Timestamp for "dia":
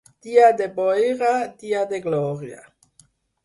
0.27-0.47, 1.65-1.85